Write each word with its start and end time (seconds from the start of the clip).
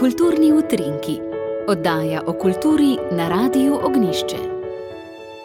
Kulturni 0.00 0.52
utrinki, 0.52 1.18
oddaja 1.68 2.22
o 2.26 2.32
kulturi 2.32 2.94
na 3.12 3.28
Radiu 3.28 3.74
Ognišče. 3.84 4.36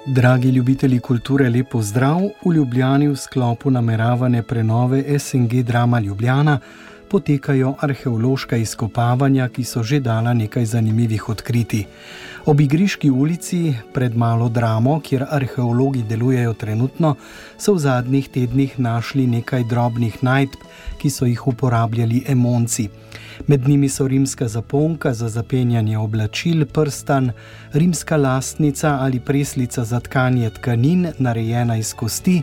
Dragi 0.05 0.49
ljubitelji 0.49 0.99
kulture, 0.99 1.49
lepo 1.49 1.81
zdrav 1.81 2.21
v 2.45 2.53
Ljubljani 2.53 3.07
v 3.07 3.15
sklopu 3.15 3.71
nameravane 3.71 4.43
prenove 4.43 5.19
SNG 5.19 5.63
Drama 5.63 5.99
Ljubljana 5.99 6.59
potekajo 7.09 7.75
arheološka 7.79 8.57
izkopavanja, 8.57 9.49
ki 9.49 9.63
so 9.63 9.83
že 9.83 9.99
dala 9.99 10.33
nekaj 10.33 10.65
zanimivih 10.65 11.29
odkritij. 11.29 11.85
Ob 12.45 12.61
Igriški 12.61 13.09
ulici, 13.09 13.73
pred 13.93 14.15
malo 14.15 14.49
dramo, 14.49 14.99
kjer 14.99 15.25
arheologi 15.29 16.03
delujejo 16.03 16.53
trenutno, 16.53 17.15
so 17.57 17.73
v 17.73 17.79
zadnjih 17.79 18.29
tednih 18.29 18.79
našli 18.79 19.27
nekaj 19.27 19.63
drobnih 19.69 20.23
najdb, 20.23 20.61
ki 21.01 21.09
so 21.09 21.25
jih 21.25 21.47
uporabljali 21.47 22.23
emonci. 22.27 22.89
Med 23.47 23.67
njimi 23.67 23.89
so 23.89 24.07
rimska 24.07 24.47
zaponka 24.47 25.13
za 25.13 25.29
zapenjanje 25.29 25.97
oblačil, 25.97 26.65
prstan, 26.65 27.31
rimska 27.73 28.17
lastnica 28.17 28.97
ali 29.01 29.19
preslica 29.19 29.83
za 29.83 29.99
tkanje 29.99 30.49
tkanin, 30.49 31.11
narejena 31.19 31.77
iz 31.77 31.93
kosti 31.93 32.41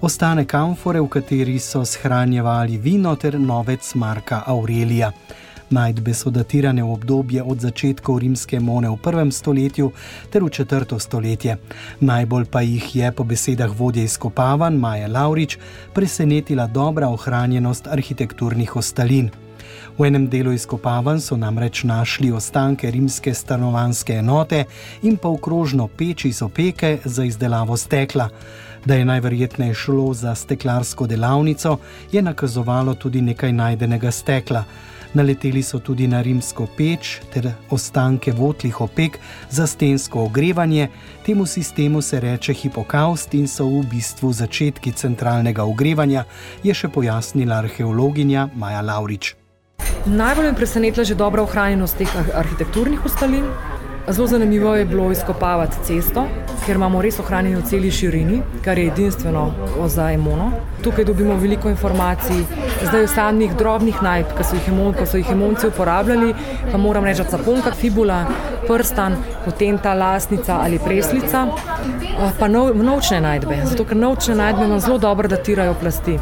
ostane 0.00 0.44
kamfore, 0.44 1.00
v 1.00 1.08
kateri 1.08 1.58
so 1.58 1.84
shranjevali 1.84 2.78
vino 2.78 3.16
ter 3.16 3.38
novec 3.40 3.94
Marka 3.94 4.42
Aurelija. 4.46 5.12
Najdbe 5.70 6.14
so 6.14 6.30
datirane 6.30 6.82
v 6.82 6.92
obdobje 6.92 7.42
od 7.42 7.60
začetkov 7.60 8.18
rimske 8.18 8.60
mone 8.60 8.88
v 8.88 8.96
prvem 8.96 9.32
stoletju 9.32 9.90
ter 10.30 10.44
v 10.44 10.48
četrto 10.48 10.98
stoletje. 10.98 11.58
Najbolj 12.00 12.46
pa 12.46 12.60
jih 12.60 12.96
je 12.96 13.12
po 13.12 13.24
besedah 13.24 13.74
vodje 13.78 14.04
izkopavanj 14.04 14.78
Maja 14.78 15.08
Laurič 15.08 15.58
presenetila 15.94 16.66
dobra 16.66 17.08
ohranjenost 17.08 17.86
arhitekturnih 17.86 18.76
ostalin. 18.76 19.30
V 19.98 20.06
enem 20.06 20.28
delu 20.30 20.52
izkopavanj 20.52 21.20
so 21.20 21.36
namreč 21.36 21.82
našli 21.84 22.32
ostanke 22.32 22.90
rimske 22.90 23.34
stanovanske 23.34 24.12
enote 24.22 24.64
in 25.02 25.16
pa 25.16 25.28
okrožno 25.28 25.88
peč 25.88 26.24
iz 26.24 26.42
opeke 26.42 26.98
za 27.04 27.24
izdelavo 27.24 27.76
stekla. 27.76 28.28
Da 28.88 28.94
je 28.94 29.04
najverjetneje 29.04 29.74
šlo 29.74 30.14
za 30.14 30.34
steklarsko 30.34 31.06
delavnico, 31.06 31.76
je 32.12 32.22
nakazovalo 32.22 32.94
tudi 32.94 33.20
nekaj 33.20 33.52
najdenega 33.52 34.10
stekla. 34.10 34.64
Naleteli 35.14 35.62
so 35.62 35.78
tudi 35.78 36.06
na 36.06 36.22
rimsko 36.22 36.66
peč 36.76 37.18
ter 37.32 37.50
ostanke 37.70 38.32
votlih 38.32 38.80
opek 38.80 39.18
za 39.50 39.66
stensko 39.66 40.24
ogrevanje. 40.24 40.88
Temu 41.26 41.46
sistemu 41.46 42.02
se 42.02 42.20
reče 42.20 42.52
hipokaust 42.52 43.34
in 43.34 43.48
so 43.48 43.66
v 43.66 43.84
bistvu 43.90 44.32
začetki 44.32 44.92
centralnega 44.92 45.64
ogrevanja, 45.64 46.24
je 46.62 46.74
še 46.74 46.88
pojasnila 46.88 47.58
arheologinja 47.58 48.48
Maja 48.54 48.80
Laurič. 48.80 49.34
Najbolj 50.06 50.46
me 50.46 50.56
presenetila 50.56 51.04
že 51.04 51.14
dobra 51.14 51.42
ohranjenost 51.42 51.98
teh 51.98 52.20
arhitekturnih 52.34 53.04
ustalin. 53.04 53.44
Zelo 54.10 54.26
zanimivo 54.26 54.74
je 54.74 54.84
bilo 54.84 55.12
izkopavati 55.12 55.76
cesto, 55.84 56.24
ker 56.66 56.76
imamo 56.76 57.02
res 57.02 57.18
ohranjeno 57.20 57.60
v 57.60 57.64
celi 57.68 57.90
širini, 57.92 58.38
kar 58.64 58.78
je 58.78 58.86
edinstveno 58.88 59.42
za 59.86 60.10
Emono. 60.12 60.50
Tukaj 60.84 61.04
dobimo 61.04 61.34
veliko 61.36 61.68
informacij, 61.68 62.40
zdaj 62.86 63.02
v 63.02 63.10
samih 63.12 63.52
drobnih 63.56 63.98
najdb, 64.02 64.32
ki 64.38 64.46
so 64.48 64.56
jih, 64.56 64.70
emon, 64.72 64.94
so 65.04 65.20
jih 65.20 65.32
emonci 65.32 65.68
uporabljali, 65.68 66.32
pa 66.72 66.80
moram 66.80 67.04
reči, 67.04 67.26
caponka, 67.30 67.74
fibula, 67.76 68.22
prstan, 68.68 69.18
potem 69.44 69.78
ta 69.78 69.92
lasnica 69.94 70.56
ali 70.62 70.78
preslica, 70.78 71.44
pa 72.38 72.48
nov, 72.48 72.72
novčne 72.80 73.20
najdbe. 73.20 73.60
Zato, 73.74 73.84
ker 73.84 73.96
novčne 73.96 74.38
najdbe 74.40 74.70
nam 74.72 74.80
zelo 74.80 74.98
dobro 74.98 75.28
datirajo 75.28 75.76
plasti. 75.82 76.16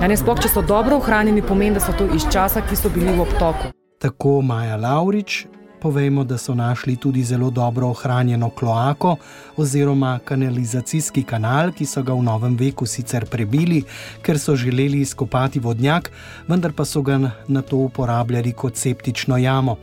Ja, 0.00 0.16
sploh, 0.16 0.40
če 0.40 0.48
so 0.48 0.64
dobro 0.64 0.96
ohranjeni, 0.96 1.44
pomeni, 1.44 1.76
da 1.76 1.84
so 1.84 1.92
to 1.92 2.08
iz 2.14 2.24
časa, 2.32 2.64
ki 2.64 2.76
so 2.76 2.88
bili 2.88 3.12
v 3.12 3.20
obtoku. 3.28 3.68
Tako 4.00 4.40
Maja 4.42 4.76
Laurič, 4.80 5.46
Povejmo, 5.80 6.24
da 6.24 6.38
so 6.38 6.54
našli 6.54 6.96
tudi 6.96 7.22
zelo 7.24 7.50
dobro 7.50 7.88
ohranjeno 7.88 8.50
kloako 8.50 9.16
oziroma 9.56 10.18
kanalizacijski 10.24 11.22
kanal, 11.22 11.72
ki 11.72 11.86
so 11.86 12.02
ga 12.02 12.12
v 12.12 12.22
novem 12.22 12.56
veku 12.56 12.86
sicer 12.86 13.26
prebili, 13.26 13.84
ker 14.22 14.38
so 14.38 14.56
želeli 14.56 15.00
izkopati 15.00 15.60
vodnjak, 15.60 16.10
vendar 16.48 16.72
pa 16.72 16.84
so 16.84 17.02
ga 17.02 17.18
na 17.48 17.62
to 17.62 17.76
uporabljali 17.76 18.52
kot 18.52 18.76
septično 18.76 19.38
jamo. 19.38 19.76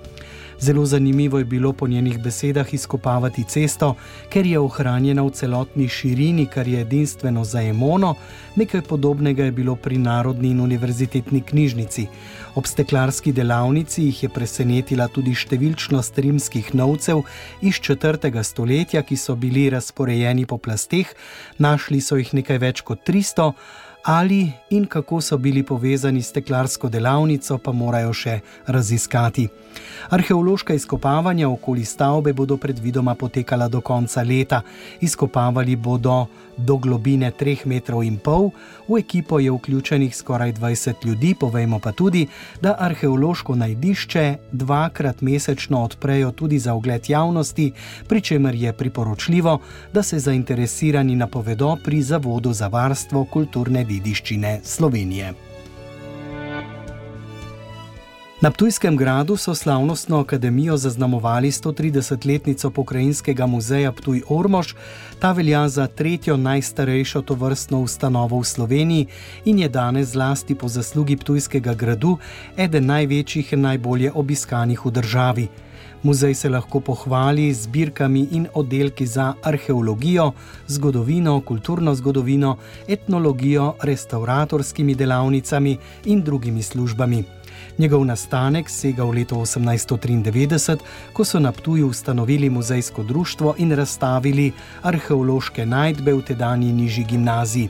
Zelo 0.60 0.86
zanimivo 0.86 1.38
je 1.38 1.46
bilo 1.46 1.74
po 1.74 1.88
njenih 1.88 2.20
besedah 2.24 2.74
izkopavati 2.74 3.44
cesto, 3.44 3.96
ker 4.30 4.46
je 4.46 4.60
ohranjena 4.60 5.24
v 5.24 5.30
celotni 5.32 5.88
širini, 5.90 6.46
kar 6.46 6.68
je 6.68 6.82
edinstveno 6.82 7.44
za 7.44 7.62
Emono. 7.62 8.16
Nekaj 8.56 8.82
podobnega 8.82 9.44
je 9.44 9.52
bilo 9.52 9.76
pri 9.76 9.98
Narodni 9.98 10.50
in 10.50 10.62
univerzitetni 10.62 11.42
knjižnici. 11.42 12.08
Ob 12.56 12.66
steklarski 12.66 13.34
delavnici 13.34 14.04
jih 14.04 14.24
je 14.24 14.30
presenetila 14.30 15.08
tudi 15.08 15.36
številčnost 15.36 16.20
rimskih 16.20 16.74
novcev 16.76 17.26
iz 17.62 17.82
4. 17.84 18.44
stoletja, 18.44 19.04
ki 19.04 19.18
so 19.18 19.36
bili 19.36 19.70
razporejeni 19.70 20.46
po 20.46 20.58
plasteh, 20.58 21.12
našli 21.58 22.02
so 22.02 22.16
jih 22.16 22.34
nekaj 22.34 22.58
več 22.64 22.82
kot 22.82 23.04
300 23.04 23.52
ali 24.06 24.52
in 24.70 24.86
kako 24.86 25.22
so 25.22 25.38
bili 25.38 25.64
povezani 25.64 26.22
s 26.22 26.30
steklarsko 26.30 26.90
delavnico, 26.90 27.58
pa 27.58 27.72
morajo 27.72 28.14
še 28.14 28.40
raziskati. 28.68 29.48
Arheološka 30.10 30.74
izkopavanja 30.74 31.50
okoli 31.50 31.86
stavbe 31.86 32.34
bodo 32.34 32.58
predvidoma 32.58 33.16
potekala 33.16 33.68
do 33.68 33.82
konca 33.82 34.22
leta. 34.24 34.62
Izkopavali 35.02 35.76
bodo 35.76 36.28
do 36.58 36.78
globine 36.78 37.32
3,5 37.32 37.66
metrov. 37.66 38.52
V 38.88 39.00
ekipo 39.00 39.40
je 39.40 39.52
vključenih 39.52 40.16
skoraj 40.16 40.54
20 40.54 41.06
ljudi, 41.06 41.36
povejmo 41.40 41.80
pa 41.80 41.92
tudi, 41.92 42.28
da 42.62 42.76
arheološko 42.80 43.56
najdišče 43.56 44.36
dvakrat 44.52 45.22
mesečno 45.22 45.84
odprejo 45.84 46.32
tudi 46.32 46.60
za 46.60 46.74
ogled 46.74 47.10
javnosti, 47.10 47.72
pri 48.08 48.22
čemer 48.22 48.56
je 48.56 48.74
priporočljivo, 48.74 49.60
da 49.94 50.04
se 50.04 50.20
zainteresirani 50.20 51.16
napovedo 51.16 51.76
pri 51.84 52.02
Zavodu 52.02 52.54
za 52.54 52.68
varstvo 52.68 53.26
kulturne 53.26 53.84
dediščine 53.84 53.95
dediščine 53.96 54.60
Slovenije. 54.64 55.34
Na 58.46 58.52
Ptujskem 58.52 58.98
gradu 58.98 59.38
so 59.38 59.56
slavnostno 59.56 60.20
akademijo 60.20 60.78
zaznamovali 60.78 61.52
130-letnico 61.52 62.70
pokrajinskega 62.70 63.46
muzeja 63.46 63.92
Ptuj 63.92 64.22
Ormož. 64.30 64.74
Ta 65.20 65.32
velja 65.32 65.70
za 65.70 65.88
tretjo 65.88 66.38
najstarejšo 66.38 67.22
tovrstno 67.22 67.80
ustanovo 67.82 68.40
v 68.40 68.46
Sloveniji 68.46 69.08
in 69.46 69.60
je 69.60 69.70
danes 69.70 70.08
zlasti 70.08 70.56
po 70.56 70.68
zaslugi 70.68 71.18
Ptujskega 71.18 71.74
gradu 71.74 72.18
eden 72.58 72.86
največjih 72.86 73.54
in 73.54 73.62
najbolje 73.62 74.12
obiskanih 74.14 74.86
v 74.86 74.92
državi. 74.92 75.48
Muzej 76.04 76.34
se 76.34 76.50
lahko 76.50 76.80
pohvali 76.80 77.54
z 77.54 77.64
zbirkami 77.64 78.28
in 78.32 78.46
oddelki 78.54 79.08
za 79.08 79.34
arheologijo, 79.44 80.32
zgodovino, 80.68 81.42
kulturno 81.42 81.96
zgodovino, 81.96 82.58
etnologijo, 82.88 83.74
restauratorskimi 83.82 84.96
delavnicami 84.96 85.78
in 86.06 86.22
drugimi 86.22 86.64
službami. 86.64 87.24
Njegov 87.78 88.06
nastanek 88.06 88.70
sega 88.70 89.04
v 89.04 89.20
leto 89.20 89.36
1893, 89.36 90.78
ko 91.14 91.26
so 91.26 91.40
na 91.40 91.52
Ptuju 91.52 91.88
ustanovili 91.88 92.50
muzejsko 92.50 93.04
društvo 93.04 93.56
in 93.58 93.72
razstavili 93.72 94.52
arheološke 94.82 95.66
najdbe 95.66 96.14
v 96.14 96.22
tedajni 96.22 96.74
nižji 96.74 97.04
gimnaziji 97.04 97.70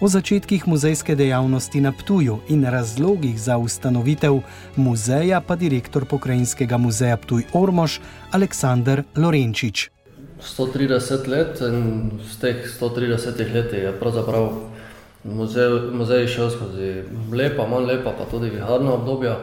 o 0.00 0.08
začetkih 0.08 0.68
muzejske 0.68 1.14
dejavnosti 1.14 1.80
na 1.80 1.92
Ptuju 1.92 2.38
in 2.48 2.64
razlogih 2.64 3.40
za 3.40 3.58
ustanovitev 3.58 4.40
muzeja, 4.76 5.40
pa 5.40 5.56
direktor 5.56 6.04
pokrajinskega 6.04 6.78
muzeja 6.78 7.16
Ptuj 7.16 7.42
Ormož 7.52 7.98
Aleksandr 8.30 9.02
Lorenčič. 9.16 9.90
130 10.38 11.26
let 11.26 11.60
in 11.60 12.10
z 12.22 12.38
teh 12.38 12.56
130 12.80 13.54
let 13.54 13.72
je 13.72 13.92
pravzaprav 14.00 14.52
muzej, 15.34 15.90
muzej 15.92 16.26
šel 16.26 16.50
skozi 16.50 16.90
lepa, 17.32 17.66
manj 17.66 17.86
lepa, 17.86 18.12
pa 18.18 18.24
tudi 18.30 18.50
viharna 18.50 18.94
obdobja. 18.94 19.36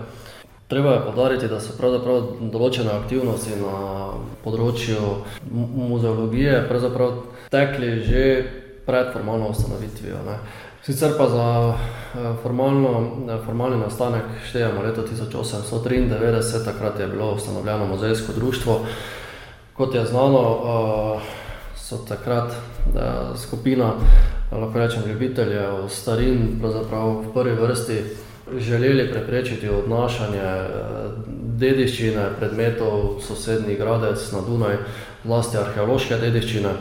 Treba 0.67 0.93
je 0.93 1.05
podariti, 1.05 1.47
da 1.47 1.59
so 1.61 1.75
pravzaprav 1.77 2.39
določene 2.49 2.89
aktivnosti 2.89 3.53
na 3.59 4.13
področju 4.43 5.01
muzeologije 5.51 6.63
tekli 7.53 7.91
že 8.01 8.23
pred 8.85 9.11
formalno 9.13 9.51
ustanovitvijo. 9.53 10.23
Ne. 10.25 10.39
Sicer 10.85 11.15
pa 11.17 11.29
za 11.29 11.45
eh, 11.73 12.33
formalno, 12.43 12.91
formalni 13.45 13.77
nastanek 13.81 14.25
štejemo 14.49 14.81
leto 14.81 15.01
1893, 15.01 16.65
takrat 16.65 16.99
je 16.99 17.07
bilo 17.07 17.31
ustanovljeno 17.33 17.85
muzejsko 17.85 18.33
društvo. 18.33 18.79
Kot 19.73 19.95
je 19.95 20.05
znano, 20.05 20.41
eh, 20.41 21.21
so 21.77 21.97
takrat 22.09 22.51
eh, 22.51 23.37
skupina, 23.37 23.93
lahko 24.51 24.79
rečem, 24.79 25.03
ljubiteljev 25.07 25.89
starin, 25.89 26.57
pravzaprav 26.61 27.09
v 27.09 27.33
prvi 27.33 27.55
vrsti 27.55 28.01
želeli 28.57 29.09
preprečiti 29.11 29.69
odnašanje 29.69 30.49
dediščine, 31.59 32.27
predmetov 32.39 33.21
sosednjih 33.25 33.77
gradec 33.79 34.31
na 34.31 34.41
Dunaj, 34.47 34.77
vlasti 35.23 35.57
arheološke 35.57 36.19
dediščine. 36.21 36.75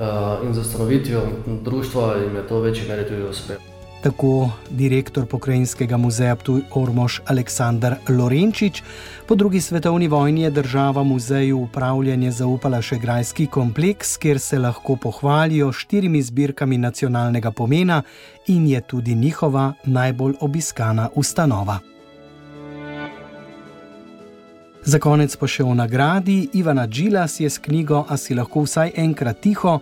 Eh, 0.00 0.46
in 0.46 0.54
za 0.54 0.60
ustanovitvijo 0.60 1.22
društva 1.46 2.14
jim 2.16 2.36
je 2.36 2.46
to 2.48 2.60
večji 2.60 2.88
meri 2.88 3.04
tudi 3.08 3.22
uspelo. 3.22 3.69
Tako 4.02 4.50
direktor 4.70 5.26
pokrajinskega 5.26 5.96
muzeja 5.96 6.36
Ptuj 6.36 6.62
Ormož 6.74 7.20
Aleksandr 7.26 7.94
Lorenčič. 8.08 8.82
Po 9.26 9.34
drugi 9.34 9.60
svetovni 9.60 10.08
vojni 10.08 10.42
je 10.42 10.50
država 10.50 11.02
muzeju 11.04 11.58
upravljanje 11.58 12.30
zaupala 12.30 12.82
še 12.82 12.98
grajski 12.98 13.46
kompleks, 13.46 14.16
kjer 14.16 14.38
se 14.38 14.58
lahko 14.58 14.96
pohvalijo 14.96 15.72
štirimi 15.72 16.22
zbirkami 16.22 16.78
nacionalnega 16.78 17.50
pomena 17.50 18.02
in 18.46 18.66
je 18.66 18.80
tudi 18.80 19.14
njihova 19.14 19.72
najbolj 19.84 20.34
obiskana 20.40 21.08
ustanova. 21.14 21.89
Za 24.90 24.98
konec 24.98 25.36
pa 25.38 25.46
še 25.46 25.62
o 25.62 25.74
nagradi. 25.78 26.48
Ivana 26.58 26.82
Džilas 26.90 27.36
je 27.38 27.46
s 27.46 27.60
knjigo 27.62 28.00
A 28.08 28.16
si 28.18 28.34
lahko 28.34 28.64
vsaj 28.64 28.90
enkrat 28.98 29.38
tiho, 29.44 29.76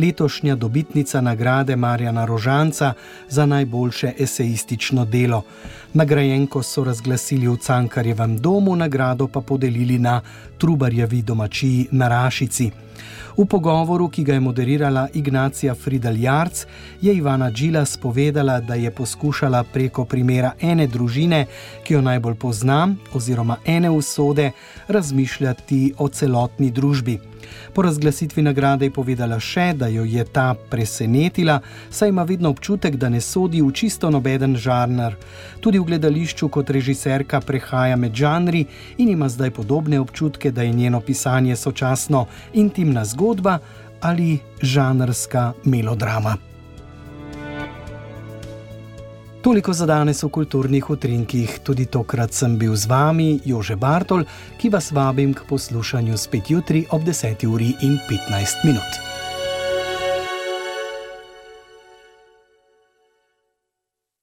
letošnja 0.00 0.54
dobitnica 0.56 1.20
nagrade 1.20 1.76
Marjana 1.76 2.24
Rožanca 2.24 2.94
za 3.28 3.46
najboljše 3.46 4.14
esejistično 4.18 5.04
delo. 5.04 5.42
Nagrajenko 5.92 6.62
so 6.62 6.84
razglasili 6.84 7.48
v 7.48 7.58
Cankarjevem 7.60 8.38
domu, 8.38 8.76
nagrado 8.76 9.28
pa 9.28 9.40
podelili 9.40 9.98
na 9.98 10.22
Trubarjevi 10.58 11.22
domačiji 11.22 11.88
na 11.92 12.08
Rašici. 12.08 12.70
V 13.36 13.44
pogovoru, 13.50 14.08
ki 14.08 14.22
ga 14.24 14.34
je 14.34 14.40
moderirala 14.40 15.08
Ignacija 15.14 15.74
Friedel-Jarc, 15.74 16.66
je 17.00 17.14
Ivana 17.14 17.50
Džilas 17.50 17.96
povedala, 17.96 18.60
da 18.60 18.74
je 18.74 18.90
poskušala 18.90 19.64
preko 19.72 20.04
primera 20.04 20.52
ene 20.60 20.86
družine, 20.86 21.46
ki 21.84 21.94
jo 21.94 22.02
najbolj 22.02 22.34
poznam, 22.34 22.94
oziroma 23.12 23.56
ene 23.66 23.90
usode, 23.90 24.52
razmišljati 24.88 25.94
o 25.98 26.08
celotni 26.08 26.70
družbi. 26.70 27.18
Po 27.72 27.82
razglasitvi 27.82 28.42
nagrade 28.42 28.86
je 28.86 28.90
povedala 28.90 29.40
še, 29.40 29.72
da 29.76 29.88
jo 29.88 30.04
je 30.04 30.24
ta 30.24 30.54
presenetila, 30.70 31.60
saj 31.90 32.08
ima 32.08 32.22
vedno 32.22 32.50
občutek, 32.50 32.96
da 32.96 33.08
ne 33.08 33.20
sodi 33.20 33.62
v 33.62 33.72
čisto 33.72 34.10
nobeden 34.10 34.56
žanr. 34.56 35.18
Tudi 35.60 35.78
v 35.78 35.88
gledališču 35.90 36.48
kot 36.48 36.70
režiserka 36.70 37.40
prehaja 37.40 37.96
med 37.96 38.14
žanri 38.14 38.66
in 38.98 39.08
ima 39.08 39.28
zdaj 39.28 39.50
podobne 39.50 40.00
občutke, 40.00 40.50
da 40.50 40.62
je 40.62 40.72
njeno 40.72 41.00
pisanje 41.00 41.56
sočasno 41.56 42.26
intimna 42.54 43.04
zgodba 43.04 43.58
ali 44.00 44.38
žanrska 44.62 45.52
melodrama. 45.64 46.53
Toliko 49.44 49.72
za 49.72 49.86
danes 49.86 50.22
v 50.22 50.28
kulturnih 50.32 50.90
utrinkih. 50.90 51.58
Tudi 51.60 51.84
tokrat 51.86 52.32
sem 52.32 52.56
bil 52.56 52.72
z 52.76 52.88
vami, 52.88 53.40
Jože 53.44 53.76
Bartol, 53.76 54.24
ki 54.56 54.72
vas 54.72 54.88
vabim 54.88 55.34
k 55.36 55.44
poslušanju 55.44 56.16
spet 56.16 56.48
jutri 56.50 56.86
ob 56.90 57.04
10. 57.04 57.44
uri 57.44 57.74
in 57.84 57.98
15 58.08 58.64
minut. 58.64 59.13